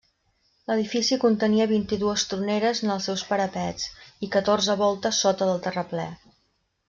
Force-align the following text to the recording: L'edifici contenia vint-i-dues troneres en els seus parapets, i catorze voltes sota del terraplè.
L'edifici 0.69 1.17
contenia 1.23 1.67
vint-i-dues 1.71 2.23
troneres 2.31 2.81
en 2.87 2.93
els 2.95 3.09
seus 3.09 3.25
parapets, 3.33 3.85
i 4.29 4.33
catorze 4.37 4.79
voltes 4.81 5.23
sota 5.27 5.51
del 5.51 5.61
terraplè. 5.69 6.09